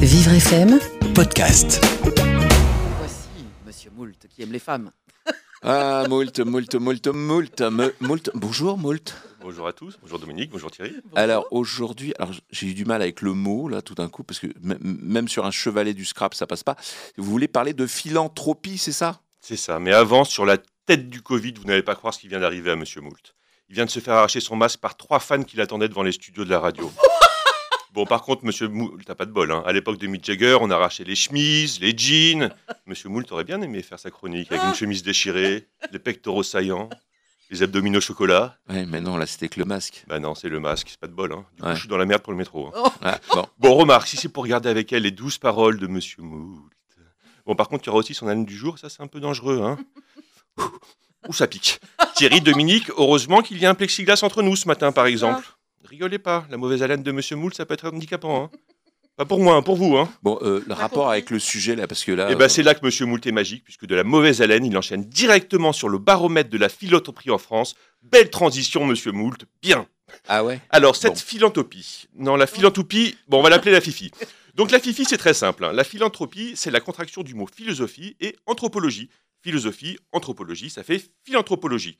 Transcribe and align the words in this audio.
Vivre 0.00 0.32
FM, 0.32 0.78
podcast. 1.14 1.84
Voici 2.98 3.28
Monsieur 3.66 3.90
Moult 3.96 4.14
qui 4.28 4.42
aime 4.42 4.52
les 4.52 4.58
femmes. 4.58 4.90
Ah, 5.62 6.04
moult, 6.08 6.38
moult, 6.40 6.74
moult, 6.76 7.06
moult, 7.08 7.60
me- 7.60 7.92
moult. 8.00 8.30
Bonjour, 8.32 8.78
moult. 8.78 9.14
Bonjour 9.42 9.66
à 9.66 9.74
tous, 9.74 9.98
bonjour 10.00 10.18
Dominique, 10.18 10.48
bonjour 10.50 10.70
Thierry. 10.70 10.94
Alors 11.14 11.46
aujourd'hui, 11.50 12.14
alors 12.18 12.32
j'ai 12.50 12.68
eu 12.68 12.72
du 12.72 12.86
mal 12.86 13.02
avec 13.02 13.20
le 13.20 13.34
mot 13.34 13.68
là 13.68 13.82
tout 13.82 13.94
d'un 13.94 14.08
coup 14.08 14.22
parce 14.24 14.38
que 14.40 14.46
m- 14.46 14.78
même 14.80 15.28
sur 15.28 15.44
un 15.44 15.50
chevalet 15.50 15.92
du 15.92 16.06
scrap 16.06 16.32
ça 16.32 16.46
passe 16.46 16.62
pas. 16.62 16.76
Vous 17.18 17.30
voulez 17.30 17.46
parler 17.46 17.74
de 17.74 17.86
philanthropie, 17.86 18.78
c'est 18.78 18.90
ça? 18.92 19.20
C'est 19.42 19.56
ça, 19.58 19.78
mais 19.80 19.92
avant, 19.92 20.24
sur 20.24 20.46
la 20.46 20.56
tête 20.86 21.10
du 21.10 21.20
Covid, 21.20 21.52
vous 21.58 21.64
n'allez 21.64 21.82
pas 21.82 21.94
croire 21.94 22.14
ce 22.14 22.20
qui 22.20 22.28
vient 22.28 22.40
d'arriver 22.40 22.70
à 22.70 22.76
Monsieur 22.76 23.02
Moult. 23.02 23.34
Il 23.68 23.74
vient 23.74 23.84
de 23.84 23.90
se 23.90 24.00
faire 24.00 24.14
arracher 24.14 24.40
son 24.40 24.56
masque 24.56 24.80
par 24.80 24.96
trois 24.96 25.20
fans 25.20 25.42
qui 25.42 25.58
l'attendaient 25.58 25.90
devant 25.90 26.02
les 26.02 26.12
studios 26.12 26.46
de 26.46 26.50
la 26.50 26.58
radio. 26.60 26.90
Bon, 27.92 28.06
par 28.06 28.22
contre, 28.22 28.44
Monsieur 28.44 28.68
Moult, 28.68 29.04
t'as 29.04 29.14
pas 29.16 29.26
de 29.26 29.32
bol. 29.32 29.50
Hein. 29.50 29.62
À 29.66 29.72
l'époque 29.72 29.98
de 29.98 30.06
Mick 30.06 30.24
Jagger, 30.24 30.58
on 30.60 30.70
a 30.70 30.76
arraché 30.76 31.02
les 31.04 31.16
chemises, 31.16 31.80
les 31.80 31.96
jeans. 31.96 32.54
Monsieur 32.86 33.08
Moult 33.08 33.30
aurait 33.32 33.44
bien 33.44 33.60
aimé 33.62 33.82
faire 33.82 33.98
sa 33.98 34.10
chronique 34.10 34.50
avec 34.52 34.64
une 34.64 34.74
chemise 34.74 35.02
déchirée, 35.02 35.66
les 35.90 35.98
pectoraux 35.98 36.44
saillants, 36.44 36.88
les 37.50 37.62
abdominaux 37.64 37.98
au 37.98 38.00
chocolat. 38.00 38.56
Ouais, 38.68 38.86
mais 38.86 39.00
non, 39.00 39.16
là 39.16 39.26
c'était 39.26 39.48
que 39.48 39.58
le 39.58 39.64
masque. 39.66 40.04
Bah 40.06 40.20
non, 40.20 40.36
c'est 40.36 40.48
le 40.48 40.60
masque, 40.60 40.86
c'est 40.90 41.00
pas 41.00 41.08
de 41.08 41.12
bol. 41.12 41.32
Hein. 41.32 41.44
Du 41.56 41.62
coup, 41.62 41.68
Ouais. 41.68 41.74
je 41.74 41.80
suis 41.80 41.88
dans 41.88 41.96
la 41.96 42.06
merde 42.06 42.22
pour 42.22 42.32
le 42.32 42.38
métro. 42.38 42.68
hein. 42.74 42.82
Ouais, 43.02 43.18
bon, 43.34 43.46
Bon, 43.58 43.74
remarque, 43.74 44.06
si 44.06 44.16
c'est 44.16 44.28
pour 44.28 44.44
regarder 44.44 44.68
avec 44.68 44.92
elle 44.92 45.02
les 45.02 45.10
douze 45.10 45.38
paroles 45.38 45.78
de 45.78 45.86
Monsieur 45.88 46.22
Moult. 46.22 46.70
Bon, 47.46 47.56
par 47.56 47.68
contre, 47.68 47.84
il 47.84 47.86
y 47.88 47.90
aura 47.90 47.98
aussi 47.98 48.14
son 48.14 48.28
haleine 48.28 48.44
du 48.44 48.56
jour, 48.56 48.78
ça 48.78 48.88
c'est 48.88 49.02
un 49.02 49.08
peu 49.08 49.18
dangereux, 49.18 49.60
hein. 49.64 49.78
Ouh, 51.28 51.32
ça 51.32 51.46
pique. 51.48 51.80
Thierry, 52.14 52.40
Dominique, 52.40 52.88
heureusement 52.90 53.42
qu'il 53.42 53.58
y 53.58 53.66
a 53.66 53.70
un 53.70 53.74
plexiglas 53.74 54.20
entre 54.22 54.42
nous 54.42 54.54
ce 54.56 54.68
matin, 54.68 54.92
par 54.92 55.06
exemple. 55.06 55.44
Rigolez 55.84 56.18
pas, 56.18 56.46
la 56.50 56.56
mauvaise 56.56 56.82
haleine 56.82 57.02
de 57.02 57.12
Monsieur 57.12 57.36
Moult, 57.36 57.54
ça 57.56 57.66
peut 57.66 57.74
être 57.74 57.86
handicapant, 57.88 58.44
hein. 58.44 58.50
Pas 59.16 59.26
pour 59.26 59.40
moi, 59.40 59.54
hein, 59.56 59.62
pour 59.62 59.76
vous, 59.76 59.98
hein. 59.98 60.10
bon 60.22 60.38
euh, 60.40 60.64
le 60.66 60.72
rapport 60.72 61.10
avec 61.10 61.28
le 61.28 61.38
sujet 61.38 61.76
là 61.76 61.86
parce 61.86 62.04
que 62.04 62.12
là. 62.12 62.30
Et 62.30 62.36
ben 62.36 62.48
c'est 62.48 62.62
là 62.62 62.74
que 62.74 62.80
Monsieur 62.82 63.04
Moult 63.04 63.26
est 63.26 63.32
magique, 63.32 63.64
puisque 63.64 63.84
de 63.84 63.94
la 63.94 64.02
mauvaise 64.04 64.40
haleine, 64.40 64.64
il 64.64 64.74
enchaîne 64.78 65.04
directement 65.04 65.74
sur 65.74 65.90
le 65.90 65.98
baromètre 65.98 66.48
de 66.48 66.56
la 66.56 66.70
philanthropie 66.70 67.30
en 67.30 67.36
France. 67.36 67.74
Belle 68.02 68.30
transition, 68.30 68.86
Monsieur 68.86 69.12
Moult, 69.12 69.44
bien. 69.60 69.86
Ah 70.26 70.42
ouais? 70.42 70.60
Alors, 70.70 70.96
cette 70.96 71.12
Bon. 71.14 71.18
philanthropie, 71.18 72.06
non, 72.14 72.34
la 72.36 72.46
philanthropie, 72.46 73.14
bon, 73.28 73.40
on 73.40 73.42
va 73.42 73.50
l'appeler 73.50 73.72
la 73.72 73.82
FIFI. 73.82 74.10
Donc, 74.54 74.70
la 74.70 74.80
FIFI, 74.80 75.04
c'est 75.04 75.18
très 75.18 75.34
simple. 75.34 75.64
hein. 75.66 75.72
La 75.72 75.84
philanthropie, 75.84 76.54
c'est 76.56 76.70
la 76.70 76.80
contraction 76.80 77.22
du 77.22 77.34
mot 77.34 77.46
philosophie 77.46 78.16
et 78.20 78.36
anthropologie. 78.46 79.10
Philosophie, 79.42 79.98
anthropologie, 80.12 80.70
ça 80.70 80.82
fait 80.82 81.10
philanthropologie. 81.24 81.98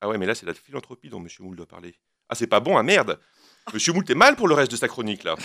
Ah 0.00 0.08
ouais, 0.08 0.16
mais 0.16 0.24
là, 0.26 0.34
c'est 0.34 0.46
la 0.46 0.54
philanthropie 0.54 1.10
dont 1.10 1.18
M. 1.20 1.28
Moult 1.40 1.56
doit 1.56 1.66
parler. 1.66 1.94
Ah, 2.28 2.34
c'est 2.34 2.46
pas 2.46 2.60
bon, 2.60 2.76
ah 2.76 2.82
merde 2.82 3.18
M. 3.72 3.78
Moult 3.94 4.08
est 4.10 4.14
mal 4.14 4.36
pour 4.36 4.48
le 4.48 4.54
reste 4.54 4.70
de 4.70 4.76
sa 4.76 4.88
chronique, 4.88 5.24
là. 5.24 5.36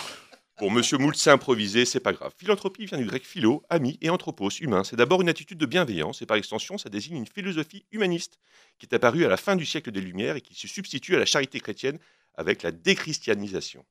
Bon, 0.59 0.67
M. 0.67 0.83
Moult 0.99 1.15
s'est 1.15 1.31
improvisé, 1.31 1.83
c'est 1.83 1.99
pas 1.99 2.13
grave. 2.13 2.31
Philanthropie 2.37 2.85
vient 2.85 2.97
du 2.97 3.05
grec 3.05 3.25
philo, 3.25 3.63
ami, 3.69 3.97
et 4.01 4.09
anthropos, 4.09 4.49
humain. 4.49 4.83
C'est 4.83 4.95
d'abord 4.95 5.21
une 5.21 5.29
attitude 5.29 5.57
de 5.57 5.65
bienveillance, 5.65 6.21
et 6.21 6.25
par 6.25 6.37
extension, 6.37 6.77
ça 6.77 6.89
désigne 6.89 7.17
une 7.17 7.27
philosophie 7.27 7.85
humaniste 7.91 8.37
qui 8.77 8.85
est 8.85 8.93
apparue 8.93 9.25
à 9.25 9.29
la 9.29 9.37
fin 9.37 9.55
du 9.55 9.65
siècle 9.65 9.91
des 9.91 9.99
Lumières 9.99 10.35
et 10.35 10.41
qui 10.41 10.55
se 10.55 10.67
substitue 10.67 11.15
à 11.15 11.19
la 11.19 11.25
charité 11.25 11.59
chrétienne 11.59 11.97
avec 12.35 12.63
la 12.63 12.71
déchristianisation. 12.71 13.85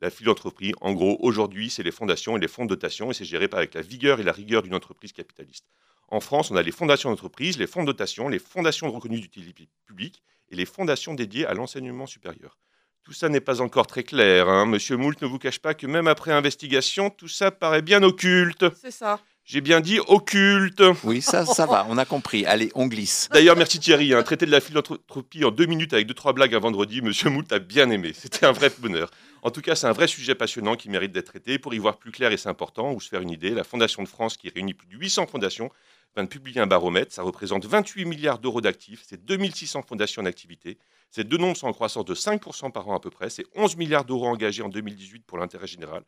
La 0.00 0.10
philanthropie, 0.10 0.74
en 0.80 0.92
gros, 0.92 1.16
aujourd'hui, 1.20 1.70
c'est 1.70 1.82
les 1.82 1.92
fondations 1.92 2.36
et 2.36 2.40
les 2.40 2.48
fonds 2.48 2.64
de 2.64 2.70
dotation, 2.70 3.10
et 3.10 3.14
c'est 3.14 3.24
géré 3.24 3.48
par 3.48 3.58
avec 3.58 3.74
la 3.74 3.82
vigueur 3.82 4.20
et 4.20 4.22
la 4.22 4.32
rigueur 4.32 4.62
d'une 4.62 4.74
entreprise 4.74 5.12
capitaliste. 5.12 5.66
En 6.08 6.20
France, 6.20 6.50
on 6.50 6.56
a 6.56 6.62
les 6.62 6.72
fondations 6.72 7.10
d'entreprise, 7.10 7.58
les 7.58 7.66
fonds 7.66 7.82
de 7.82 7.86
dotation, 7.86 8.28
les 8.28 8.38
fondations 8.38 8.90
reconnues 8.90 9.20
d'utilité 9.20 9.68
publique 9.86 10.22
et 10.50 10.56
les 10.56 10.64
fondations 10.64 11.14
dédiées 11.14 11.46
à 11.46 11.54
l'enseignement 11.54 12.06
supérieur. 12.06 12.56
Tout 13.04 13.12
ça 13.12 13.28
n'est 13.28 13.40
pas 13.40 13.60
encore 13.60 13.86
très 13.86 14.02
clair. 14.02 14.48
Hein. 14.48 14.66
Monsieur 14.66 14.96
Moult 14.96 15.20
ne 15.22 15.26
vous 15.26 15.38
cache 15.38 15.58
pas 15.58 15.74
que 15.74 15.86
même 15.86 16.08
après 16.08 16.32
investigation, 16.32 17.10
tout 17.10 17.28
ça 17.28 17.50
paraît 17.50 17.82
bien 17.82 18.02
occulte. 18.02 18.66
C'est 18.80 18.90
ça. 18.90 19.20
J'ai 19.44 19.62
bien 19.62 19.80
dit 19.80 19.98
occulte. 20.08 20.82
Oui, 21.04 21.22
ça, 21.22 21.46
ça 21.46 21.64
va, 21.64 21.86
on 21.88 21.96
a 21.96 22.04
compris. 22.04 22.44
Allez, 22.44 22.70
on 22.74 22.86
glisse. 22.86 23.30
D'ailleurs, 23.32 23.56
merci 23.56 23.78
Thierry. 23.80 24.12
Un 24.12 24.22
traité 24.22 24.44
de 24.44 24.50
la 24.50 24.60
philanthropie 24.60 25.42
en 25.42 25.50
deux 25.50 25.64
minutes 25.64 25.94
avec 25.94 26.06
deux 26.06 26.12
trois 26.12 26.34
blagues 26.34 26.54
un 26.54 26.58
vendredi. 26.58 27.00
Monsieur 27.00 27.30
Moult 27.30 27.50
a 27.50 27.58
bien 27.58 27.88
aimé. 27.88 28.12
C'était 28.14 28.44
un 28.44 28.52
vrai 28.52 28.70
bonheur. 28.78 29.10
En 29.40 29.50
tout 29.50 29.62
cas, 29.62 29.74
c'est 29.74 29.86
un 29.86 29.92
vrai 29.92 30.06
sujet 30.06 30.34
passionnant 30.34 30.76
qui 30.76 30.90
mérite 30.90 31.12
d'être 31.12 31.28
traité. 31.28 31.58
Pour 31.58 31.72
y 31.72 31.78
voir 31.78 31.96
plus 31.96 32.12
clair, 32.12 32.30
et 32.32 32.36
c'est 32.36 32.50
important, 32.50 32.92
ou 32.92 33.00
se 33.00 33.08
faire 33.08 33.22
une 33.22 33.30
idée, 33.30 33.50
la 33.50 33.64
Fondation 33.64 34.02
de 34.02 34.08
France, 34.08 34.36
qui 34.36 34.50
réunit 34.50 34.74
plus 34.74 34.88
de 34.88 34.96
800 34.98 35.26
fondations, 35.28 35.70
vient 36.18 36.24
de 36.24 36.28
publier 36.28 36.60
un 36.60 36.66
baromètre. 36.66 37.12
Ça 37.12 37.22
représente 37.22 37.64
28 37.64 38.04
milliards 38.04 38.38
d'euros 38.40 38.60
d'actifs. 38.60 39.04
C'est 39.06 39.24
2600 39.24 39.82
fondations 39.82 40.22
en 40.22 40.26
activité. 40.26 40.78
Ces 41.10 41.22
deux 41.22 41.36
nombres 41.36 41.56
sont 41.56 41.68
en 41.68 41.72
croissance 41.72 42.04
de 42.04 42.14
5% 42.14 42.72
par 42.72 42.88
an 42.88 42.96
à 42.96 43.00
peu 43.00 43.10
près. 43.10 43.30
C'est 43.30 43.46
11 43.54 43.76
milliards 43.76 44.04
d'euros 44.04 44.26
engagés 44.26 44.62
en 44.62 44.68
2018 44.68 45.24
pour 45.24 45.38
l'intérêt 45.38 45.68
général, 45.68 46.02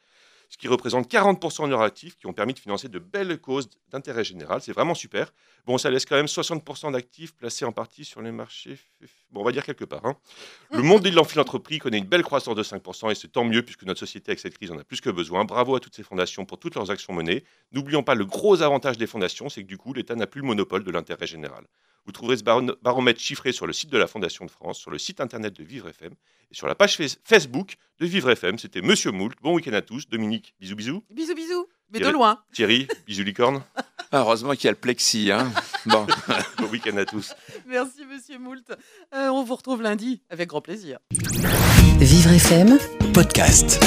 ce 0.50 0.58
qui 0.58 0.68
représente 0.68 1.10
40% 1.10 1.64
de 1.66 1.70
leurs 1.70 1.80
actifs 1.80 2.16
qui 2.18 2.26
ont 2.26 2.32
permis 2.32 2.52
de 2.54 2.58
financer 2.58 2.88
de 2.88 2.98
belles 2.98 3.38
causes 3.40 3.70
d'intérêt 3.90 4.24
général. 4.24 4.60
C'est 4.60 4.72
vraiment 4.72 4.94
super. 4.96 5.32
Bon, 5.64 5.78
ça 5.78 5.90
laisse 5.90 6.04
quand 6.04 6.16
même 6.16 6.26
60% 6.26 6.92
d'actifs 6.92 7.32
placés 7.34 7.64
en 7.64 7.70
partie 7.72 8.04
sur 8.04 8.20
les 8.20 8.32
marchés. 8.32 8.76
Bon, 9.30 9.42
on 9.42 9.44
va 9.44 9.52
dire 9.52 9.64
quelque 9.64 9.84
part. 9.84 10.04
hein. 10.04 10.16
Le 10.72 10.82
monde 10.82 11.02
de 11.02 11.10
l'entreprise 11.10 11.78
connaît 11.78 11.98
une 11.98 12.04
belle 12.04 12.22
croissance 12.24 12.56
de 12.56 12.62
5% 12.64 13.10
et 13.10 13.14
c'est 13.14 13.28
tant 13.28 13.44
mieux 13.44 13.62
puisque 13.62 13.84
notre 13.84 14.00
société 14.00 14.32
avec 14.32 14.40
cette 14.40 14.56
crise 14.58 14.72
en 14.72 14.78
a 14.78 14.84
plus 14.84 15.00
que 15.00 15.08
besoin. 15.10 15.44
Bravo 15.44 15.76
à 15.76 15.80
toutes 15.80 15.94
ces 15.94 16.02
fondations 16.02 16.44
pour 16.44 16.58
toutes 16.58 16.74
leurs 16.74 16.90
actions 16.90 17.12
menées. 17.14 17.44
N'oublions 17.72 18.02
pas 18.02 18.16
le 18.16 18.26
gros 18.26 18.60
avantage 18.60 18.98
des 18.98 19.06
fondations, 19.06 19.48
c'est 19.48 19.62
que 19.62 19.68
du 19.68 19.78
coup, 19.78 19.92
l'État 19.92 20.16
n'a 20.16 20.26
plus 20.26 20.40
le 20.40 20.48
monopole 20.48 20.82
de 20.82 20.90
l'intérêt 20.90 21.26
général. 21.28 21.64
Vous 22.06 22.12
trouverez 22.12 22.38
ce 22.38 22.42
baro- 22.42 22.74
baromètre 22.82 23.20
chiffré 23.20 23.52
sur 23.52 23.66
le 23.66 23.72
site 23.74 23.90
de 23.90 23.98
la 23.98 24.06
Fondation 24.06 24.46
de 24.46 24.50
France, 24.50 24.78
sur 24.78 24.90
le 24.90 24.98
site 24.98 25.20
internet 25.20 25.54
de 25.54 25.62
Vivre 25.62 25.86
FM 25.90 26.12
et 26.50 26.54
sur 26.54 26.66
la 26.66 26.74
page 26.74 26.96
face- 26.96 27.18
Facebook 27.24 27.74
de 27.98 28.06
Vivre 28.06 28.30
FM. 28.30 28.58
C'était 28.58 28.80
Monsieur 28.80 29.10
Moult. 29.12 29.36
Bon 29.42 29.54
week-end 29.54 29.74
à 29.74 29.82
tous. 29.82 30.08
Dominique, 30.08 30.39
bisous 30.60 30.74
bisous. 30.76 31.04
Bisous, 31.10 31.34
bisous. 31.34 31.66
Mais 31.92 31.98
de 32.00 32.08
loin. 32.08 32.38
Thierry, 32.52 32.86
bisous 33.06 33.24
licorne. 33.24 33.62
Ah, 34.12 34.18
heureusement 34.20 34.52
qu'il 34.54 34.64
y 34.64 34.68
a 34.68 34.72
le 34.72 34.76
plexi. 34.78 35.30
Hein. 35.30 35.50
Bon. 35.86 36.06
Bon 36.58 36.66
week-end 36.66 36.96
à 36.98 37.04
tous. 37.04 37.34
Merci, 37.66 38.04
Monsieur 38.04 38.38
Moult. 38.38 38.64
Euh, 39.14 39.28
on 39.28 39.42
vous 39.44 39.54
retrouve 39.54 39.82
lundi 39.82 40.20
avec 40.30 40.48
grand 40.48 40.60
plaisir. 40.60 40.98
Vivre 41.98 42.30
FM, 42.32 42.78
podcast. 43.14 43.80